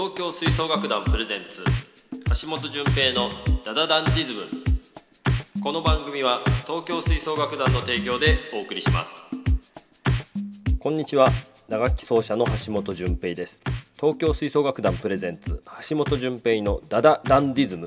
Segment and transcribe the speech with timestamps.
[0.00, 1.62] 東京吹奏楽団プレゼンツ
[2.42, 3.28] 橋本純平の
[3.66, 4.44] ダダダンディズム。
[5.62, 9.26] この番組は東京吹奏楽団の提供でお送りします。
[10.78, 11.28] こんにちは。
[11.68, 13.60] 打楽器奏者の橋本純平です。
[13.96, 17.86] 東京吹奏楽団プレゼンツ橋本純平のダダダンディズム。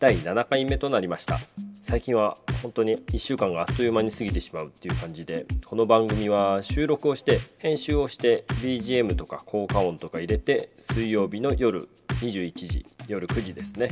[0.00, 1.38] 第7回目となりました。
[1.84, 11.88] 最近は本当に1週間があっという間に過ぎてしまうっていう感じでこの番組は収録をして編集をして BGM とか効果音とか入れて水曜日の夜
[12.20, 13.88] 21時夜9時ですね。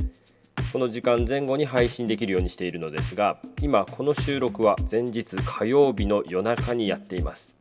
[0.73, 7.57] この時間前後に配信できるようにしているのですが今この収録は前日火曜日の夜中にやっています。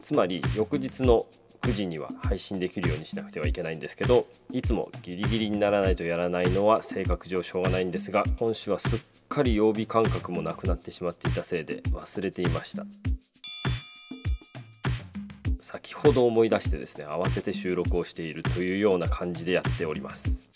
[0.00, 1.26] つまり翌日の
[1.66, 12.84] 9時には配信できるようにしなくてはいけないんですけどいつもギリギリにならないとやらないのは性格上しょうがないんですが今週はすっかり曜日感覚もなくなってしまっていたせいで忘れていました。
[15.60, 20.48] 先ほど思い出してですね慌てて収録をしているというような感じでやっております。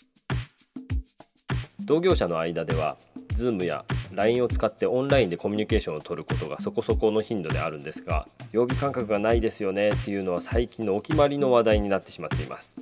[1.81, 2.97] 同業者の間では
[3.33, 12.77] Zoom や LINE を使ってオンラインでコミュニケーションを取ることがそこそこの頻度であるんですが曜日感覚がないですよねっていうのは最近のお決まりの話題になってしまっています。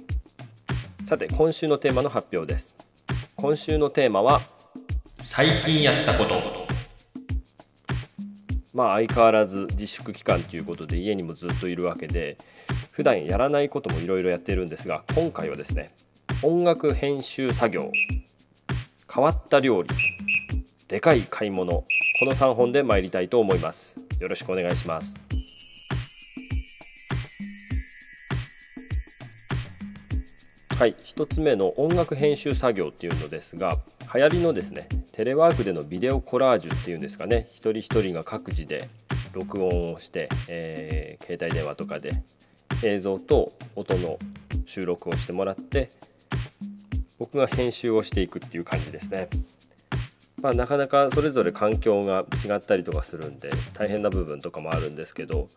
[1.05, 2.73] さて今週のテーマの発表です。
[3.36, 4.41] 今週のテーマは
[5.19, 6.67] 最近やったこと。
[8.73, 12.38] まあ相変わらず自粛期間ということで家にもずっといるわけで
[12.91, 15.95] 普段やらないこともいろいろやってるんですが今回はですね
[16.43, 17.91] 音楽編集作業。
[19.11, 19.89] 変わった料理
[20.90, 21.72] でかい買い物。
[21.72, 21.86] こ
[22.26, 23.95] の3本で参りたいと思います。
[24.20, 25.14] よろしくお願いします。
[30.76, 30.95] はい。
[30.95, 33.78] 1つ目の音楽編集作業っていうのですが
[34.16, 37.50] 流行りのですねテレワークでのビデオコラージュっていうんですかね。
[37.52, 38.90] 一人一人が各自で
[39.34, 42.10] 録音をして、えー、携帯電話とかで
[42.82, 44.17] 映像と音の
[44.66, 45.92] 収録をしてもらって
[47.20, 49.30] 僕が編集をしていくっていう感じですね。
[50.42, 55.50] まあ、なかなかそれぞれ環境が違ったりとかするんで大変な部分とかもあるんですけど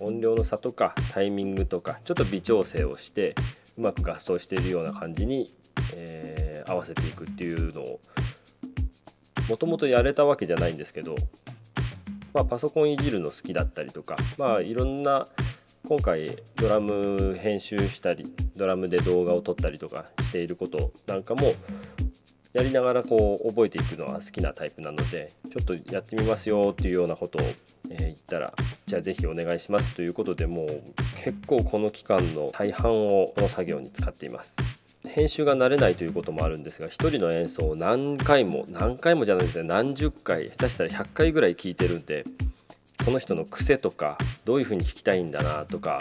[0.00, 3.34] 音量の差とかタイミングとかちょっと微調整をして
[3.76, 5.52] うまく合奏しているような感じに、
[5.94, 8.00] えー、合わせていくっていうのを
[9.48, 11.16] もともとやれたわけじゃないんですけど、
[12.32, 15.26] まあ、パソコンいじるの好きだったりとかまあいろんな
[15.86, 21.52] 今回ドラム編集したりドラムで動画を撮ったりとかしていることなんかも
[22.54, 27.46] やりながらこう覚えていくのは好きなタイプなのでちょっとやってみますよっていうようなことを、
[27.90, 28.54] え言ったら
[28.86, 30.82] じゃあ是非お願いしますということでもう
[31.22, 34.56] 結構この期間の大半をこの作業に使っています
[35.04, 42.24] 編集が慣れないということもあるんですが1人の演奏を何回も何回もじゃないですね何十回下手したら100回ぐらい聴いてるんで
[43.04, 45.98] その人の癖とかどういう風に弾きたいんだなとか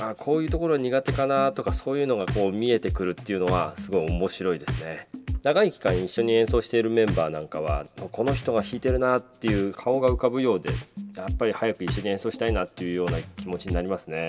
[0.00, 5.08] あこういうところ苦手かなとかそういうのがこう見えてくるっていうのはすごい面白いですね。
[5.42, 10.70] 長い期間一緒に演奏しているメンバーなんかはこの人が弾いてるなっていう顔が浮かぶようで
[11.16, 14.28] やっぱり早く一緒に演奏したいなっていうような気持ちになりますね。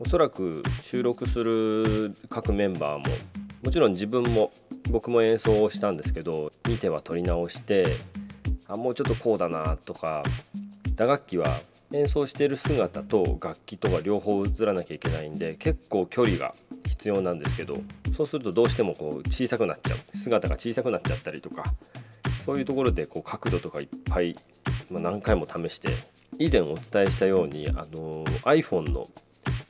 [0.00, 3.04] おそらく収録する各メンバーも
[3.64, 4.52] もちろん自分も
[4.90, 7.86] 僕も演奏をしたんですけど見ては撮り直して
[8.68, 10.22] あもうちょっとこうだなとか
[10.94, 11.58] 打楽器は
[11.92, 16.54] 演奏している姿と楽器とが両方映らなきゃいけないんで結構距離が
[16.98, 17.76] 必要なんですけど
[18.16, 20.16] そうするとどうしてもこう小さくなっちゃう。
[20.16, 21.62] 姿が小さくなっちゃったりとか
[22.44, 24.34] そういうところでこう角度とかいっぱい、
[24.90, 25.90] まあ、何回も試して
[26.38, 29.08] 以前お伝えしたようにあの iPhone の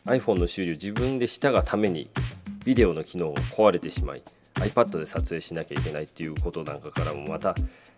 [0.06, 2.08] iPhone の修理を自分でしたがために
[2.64, 4.22] ビデオの機能が壊れてしまい
[4.54, 7.54] iPad で撮影しなきゃいけないっていうことなんかからもまた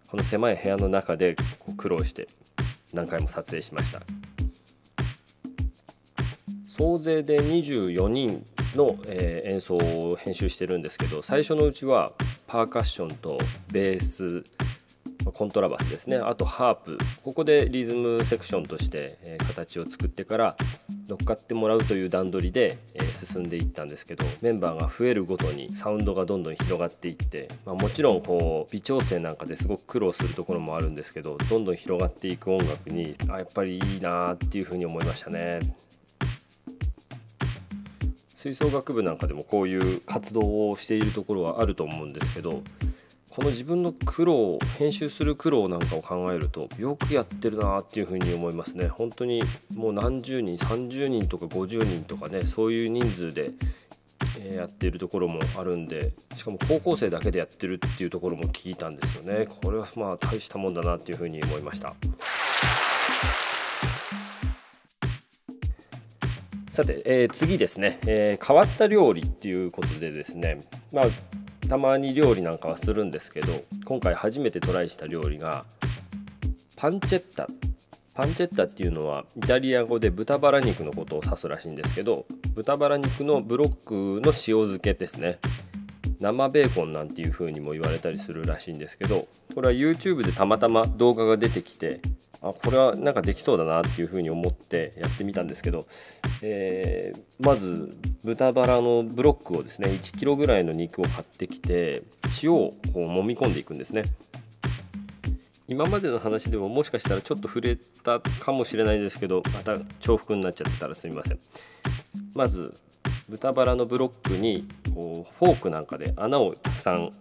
[0.08, 2.28] この狭い部屋の中でこう苦労して
[2.92, 4.00] 何回も撮影しました。
[6.80, 8.42] 総勢で24人
[8.74, 12.12] の、えー、演奏を編集してるんですけど最初のうちは
[12.46, 13.38] パーカッションと
[13.72, 14.44] ベース
[15.32, 16.16] コントラバスですね。
[16.16, 16.98] あとハープ。
[17.22, 20.56] ここでリズムセクションとして、えー、形を作ってから
[21.08, 35.58] 乗っかってもらうという段取りで、えー、進んでいったんですけどメンバーが増えるごとにサウンドがどんどん広がっていって、まあ、もちろんこう微調整なんかですごく苦労するところもあるんですけどどんどん広がっていく音楽にあやっぱりいいなっていうふうに思いましたね。
[38.42, 42.62] 吹奏楽部なんかでもこういう活動をしているところはあると思うんですけど
[43.28, 48.88] この自分の苦労編集する苦労なんかを考えるとよくやってるなっていうふうに思いますね。
[48.88, 49.42] 本当に
[49.74, 53.50] もう何十人30人とか50人とかねそういう人数で
[54.54, 59.46] やっているところもあるんでしかも高校生だけでやってるっていうところも聞いたんですよね。
[59.62, 61.94] これはまあ大したもんだなっていうふうに思いました。
[66.70, 70.64] さて、えー、次ですね、えー、変わった料理っていうことでですね。
[70.92, 71.04] まあ
[71.68, 73.52] たまに料理なんかはするんですけど
[73.84, 75.64] 今回初めてトライした料理が
[76.76, 77.48] パンチェッタ。
[78.14, 85.38] パンチェッタっていうのはイタリア語で豚バラ肉のことを指すらしいんですけど豚バラ肉のブロックの塩漬けですね。
[86.20, 92.00] 生ベーコンなんていう風にも言われたりするらしいんですけどこれは YouTube でたまたま動画が出てきて
[92.42, 95.86] あこれはなんかできそうだなっていう風に思ってやってみたんですけど、
[96.42, 102.02] えー、まず豚バラのブロックをですね 1kg ぐらいの肉を買ってきて
[102.42, 104.02] 塩をこう揉み込んでいくんですね。
[105.68, 111.38] 今までの話でももしかしたらちょっと触れたかもしれないですけどまた重複になっちゃってたらすみません。
[112.34, 112.74] まず
[113.28, 117.12] 豚バラのブロックにこうフォークなんかで穴をたくさん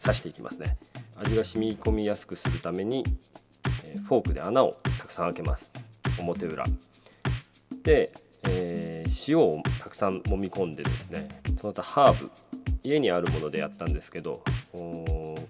[0.00, 0.78] 刺していきますね。
[1.16, 3.04] 味が染み込みやすくするために
[4.06, 5.70] フォークで穴をたくさん開けます。
[6.18, 6.64] 表裏。
[7.82, 8.12] で、
[8.44, 11.28] えー、塩をたくさん揉み込んでですね
[11.60, 12.30] その他ハーブ。
[12.82, 14.42] 家にあるものでやったんですけど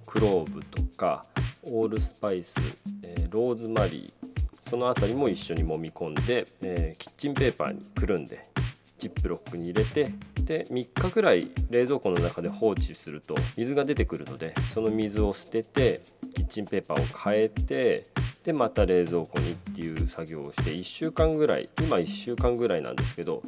[0.06, 1.24] クローブとか
[1.62, 2.56] オールスパイス、
[3.02, 8.44] えー、ローズマリーその辺りも一緒に揉み込んで、えー、キッチンペーパーにくるんで
[8.98, 10.12] ジップロックに入れて
[10.44, 16.02] で3日くらい冷蔵庫の中で放置すると水が出てくるのでその水を捨てて
[16.34, 18.06] キッチンペーパーを変えて
[18.44, 23.42] でまた冷蔵庫にっていう作業をして1週間ぐらい今1週間ぐらいなんですけど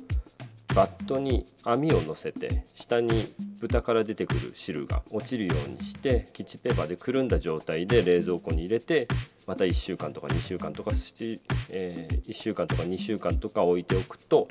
[0.75, 9.09] バットに網を乗せて下に豚から出てくる汁が落ちるようにしてキッチンペーパーでくるんだ状態で冷蔵庫に入れて
[9.47, 14.49] また1週間とか2週間とかして、えー、1週間とか2週間とか置いておくと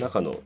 [0.00, 0.36] 中の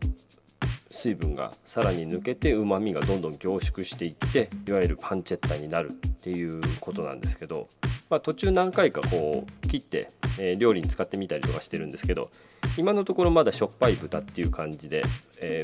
[0.91, 7.69] 水分がさらに抜けてうまみがどんどん凝縮していっていわゆるパンチェッタになるっていうことなんですけど、
[8.11, 10.09] まあ、途中何回かこう切って、
[10.39, 12.31] え、料理に使ってみたりとかしてるんですけど
[12.77, 15.03] 今のところまだしょっぱい豚っていう感じで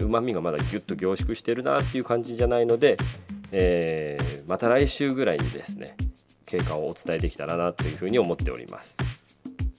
[0.00, 2.96] うまみがまだギュッと凝縮してるなっていう感じじゃないので、
[3.52, 5.96] えー、また来週ぐらいにですね
[6.46, 8.96] 経過をお伝えできたらなというふうに思っております。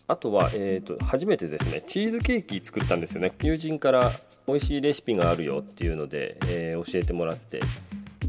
[0.07, 4.11] あとは、えーと、初めてですねチーズケーキ作ったんですよね友人から
[4.45, 7.61] 美味しいレシピがあるよっていうので、えー、教えてもらって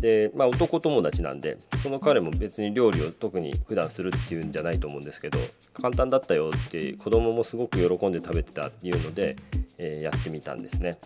[0.03, 5.39] で、まあ、男友達なんでその彼も別に料理を特に普段するっていうんじゃないと思うんですけど
[5.75, 9.37] 簡単だったよって子供もすごく喜んで食べてたっていうので、
[9.79, 10.99] えー、やってみたんですね。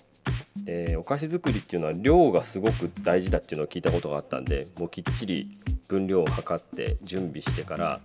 [0.64, 5.50] でお菓子作りっていうのは量がすごく大事だっていうのを聞いたことがあったんでもうきっちり
[5.86, 8.00] 分量を測って準備してから、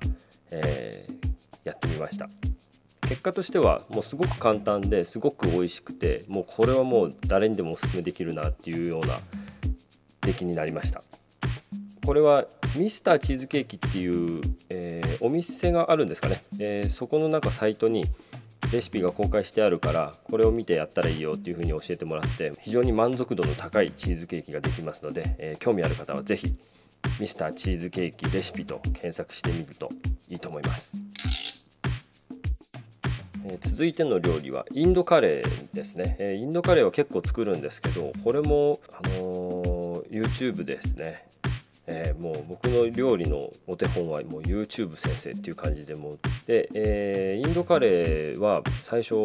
[0.51, 1.19] えー、
[1.63, 2.29] やってみました。
[3.07, 9.19] 結果としてはもうすごく簡単ですごく美味しくてもうこれはもう誰にでもおすすめできるなっていうような
[10.21, 11.03] 出来になりました。
[12.05, 12.45] これは
[12.75, 18.05] ミスターチーズケーキっていう、えー、お店があるんですかね、えー、そこのなんかサイトに
[18.71, 26.55] レシピが公開してあるからこれを見てやったらいいよっていうふうに教えてもらって非常に満足度の高いチーズケーキができますので、えー、興味ある方は是非
[27.19, 29.89] ミスターチーズケーキレシピと検索してみると
[30.29, 30.95] いいと思います。
[33.43, 39.60] え続いての料理はインドカレーですね、えインドカレーは結構作るんですけどこれも、あの
[40.11, 41.25] YouTube ですね、
[41.87, 49.15] えー、もう僕の料理のお手本はもう YouTube 先生っていう感じでもで、えー、インドカレーは最初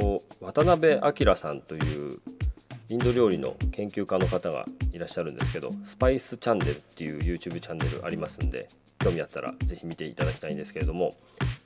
[0.40, 2.20] 渡辺明さんという
[2.88, 8.68] インド料理の研究家の方がいらっしゃるんですけどスパイスチャンネルっていう YouTube チャンネルありますんで
[9.00, 11.14] 興味あったら是非見ていただきたいんですけれども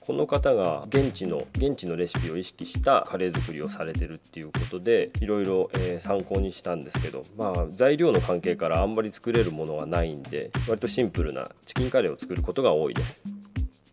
[0.01, 13.23] この方が現地の現地のレシピを意識したカレー作りをされてるっていうことでいろいろ、参考にしたんですけどまあ材料の関係からあんまり作れるものはないんで割とシンプルなチキンカレーを作ることが多いです。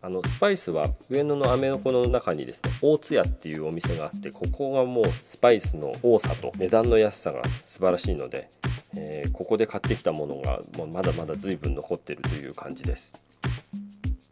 [0.00, 8.48] あのスパイスは上野のアメノコの中にですね大津屋っていうお店があってここがもうスパイスの多さと値段の安さが素晴らしいので、
[8.96, 13.12] えー、ここで買ってきたものがもうまだまだ随分残ってるという感じです。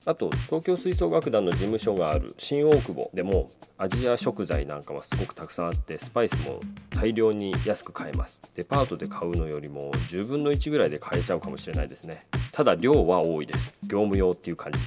[0.06, 6.60] あと東京吹奏楽団の事務所がある新大久保でもアジア食材なんかはすごくたくさんあってスパイスも
[6.90, 8.40] 大量に安く買えます。
[8.54, 12.24] デパートで買うのよりも10分の1ぐらいで買えちゃうかもしれないですね。
[12.52, 13.74] ただ量は多いです。
[13.82, 14.78] 業務用っていう感じ。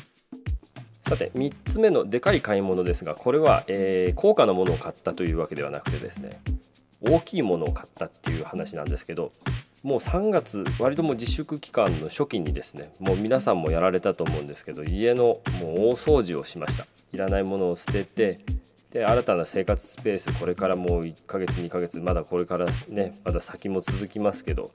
[1.09, 6.39] さて3つ目のでかい買い物ですがこれは、えー、高価なものを買ったというわけではなくてですね。
[7.01, 9.31] 大きいものを買ったっていう話なんですけど
[9.83, 16.85] もう3月割とも自粛期間の初期にですねもう皆さんもやられたと思うんですけど家のもう大掃除をしました。
[17.11, 18.39] いらないものを捨てて
[18.91, 24.71] で新たな生活スペースこれからもう1ヶ月2ヶ月まだこれからねまだ先も続きますけど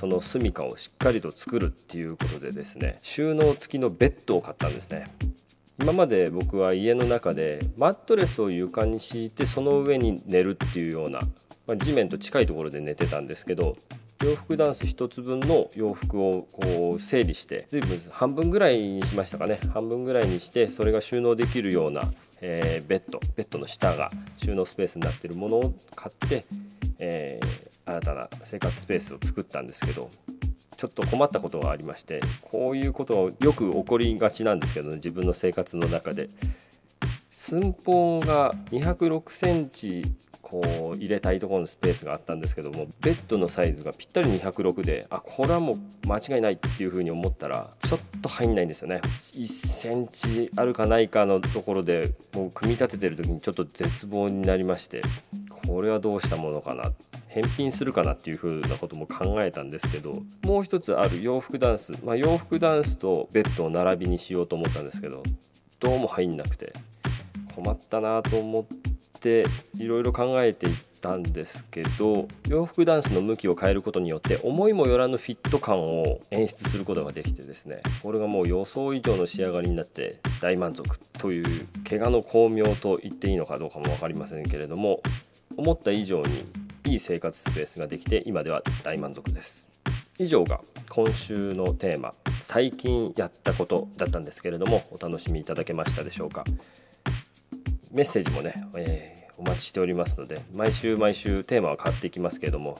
[0.00, 5.06] その住処をしっかりと作るっていうことでですね収納付きのベッドを買ったんですね。
[5.80, 11.20] 今まで僕は家の中でマットレスを床に敷いてその上に寝るっていうような
[11.66, 13.76] まあ、地面と近いところで寝てたんですけど
[14.22, 19.58] 洋服ダンス1つ分の洋服をこう整理して随分半分ぐらいにしましたかね。
[19.72, 22.02] 半分ぐらいにしてそれが収納できるような、
[22.40, 26.44] えー、ベッドベッドの下が収納スペースになっているものを買って、
[27.00, 30.08] えー、新たな生活スペースを作ったんですけど
[30.76, 36.28] ちょっと困ったことがありましてこういうことがよく起こりがちなんですけど、ね、自分の生活の中で。
[37.30, 40.04] 寸法が206センチ
[40.42, 49.00] こう入れたいところのスペースがあったんですけどもベッドのサイズがぴったり206であこれはもう間違いないっていうふうに思ったらちょっと入んないんですよね。
[49.34, 55.00] 1センチあるかないかのところでもう組み立ててる時にちょっと絶望になりまして
[55.66, 56.90] これはどうしたものかな
[57.28, 65.22] 返品するかなっていう風なことも考えたんですけどもう一つある洋服ダンス、まあ、洋服ダンスとベッドを並びにしようと思ったんですけど
[65.80, 66.74] どうも入んなくて
[67.54, 68.91] 困ったなと思って
[69.22, 69.44] て
[69.78, 85.00] いろいろ考えていったんですけど洋服ダンスの向きを変えることによって思いもよらぬフィット感を演出することができてですねこれがもう予想以上の仕上がりになって大満足という怪我の巧妙と言っていいのかどうかも分かりませんけれども
[85.56, 86.44] 思った以上に
[86.84, 89.64] いい生活スペースができて今では大満足です。
[90.18, 90.60] 以上が
[90.90, 92.12] 今週のテーマ
[92.42, 96.44] 最近やったことだったんですけれどもお楽しみいただけましたでしょうか？
[97.92, 102.78] メッセージもね、えー、お待ちしておりますので毎週毎週テーマは変わっていきますけれども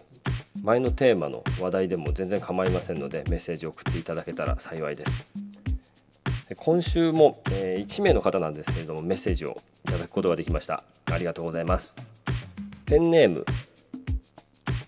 [0.63, 5.27] 前のテーマの話題でも全然構いませんのでメッセージを送っていただけたら幸いです。
[6.57, 10.85] 今週も、えー、1名の方なんですけれどもメッセージをいただくことができました。
[11.07, 11.97] ありがとうございます。
[12.85, 13.47] ペンネーム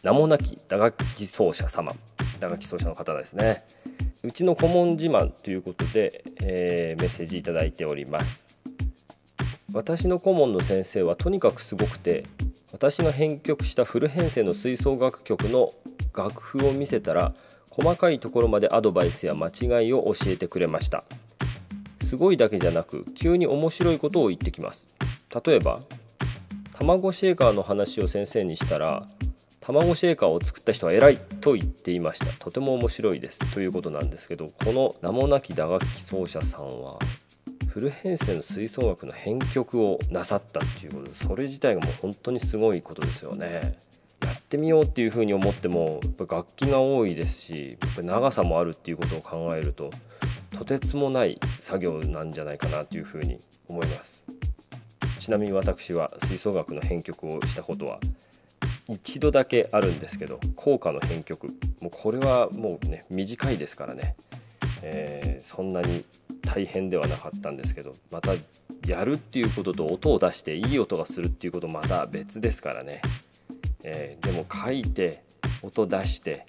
[0.03, 1.93] 名もなき打楽器奏者様。
[2.39, 3.65] 打楽器奏者の方ですね。
[4.23, 8.54] うちの顧問自慢ということで、えー、メッセージいただいております。
[9.75, 12.25] 私の顧問の先生はとにかくすごくて
[12.73, 15.73] 私が編曲したフル編成の吹奏楽曲の
[16.17, 17.35] 楽譜を見せたら
[17.71, 21.03] 細かいところまでアドバイスや間違いを教えてくれました。
[22.05, 24.87] すごいだけじゃなく急に面白いことを言ってきます。
[25.45, 25.81] 例えば
[26.75, 29.09] 卵シェーカーの話を先生にしたら
[29.61, 32.27] 卵シェーカーを作った人は偉いと言っていました。
[32.39, 33.53] とても面白いです。
[33.53, 36.99] ということなんですけどこの名もなき打楽器奏者さんは
[37.75, 43.77] フル編成の吹奏楽の編曲をなさったっていうことでそれ自体がもう本当にすごいことですよね。
[44.23, 49.91] やってみようっていうふうに思ってもやっぱ楽器が多いですしやっぱ長さもあるっていうことを考えると
[50.57, 54.23] とてつもない作業なんじゃないかなというふうに思います
[55.19, 57.99] ちなみに私は吹奏楽の編曲をしたことは
[58.89, 61.49] 一度だけあるんですけど効果の編曲
[61.81, 64.15] もうこれはもうね短いですからね、
[64.87, 66.05] えー、そんなに
[66.43, 68.33] 大変ではなかったんですけどまた
[68.87, 73.01] やるっていうことと音を出していい音がするっていうことまた別ですからね、
[73.83, 75.23] えー、でも書いて
[75.63, 76.47] 音出して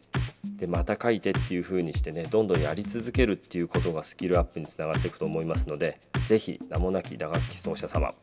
[0.58, 8.14] でまた書いてっていう風にしてねどんどんやり続けるっていうことがスキルアップにつながっていくと思いますので是非名もなき打楽器奏者様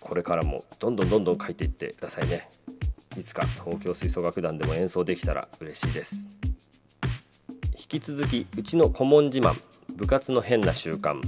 [0.00, 2.48] これからもどんどんどんどん書いていってくださいね。
[3.16, 6.26] いつか東京吹奏楽団でも演奏できたら嬉しいです。
[7.92, 9.54] 引き続きうちの顧問自慢
[9.96, 11.20] 部活の変な習慣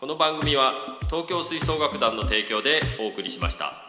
[0.00, 3.87] この番組は東京吹奏楽団の提供でお送りしました。